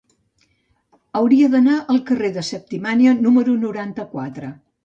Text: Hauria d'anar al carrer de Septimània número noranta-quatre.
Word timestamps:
Hauria 1.19 1.51
d'anar 1.57 1.77
al 1.95 2.01
carrer 2.09 2.31
de 2.39 2.47
Septimània 2.49 3.15
número 3.27 3.57
noranta-quatre. 3.67 4.55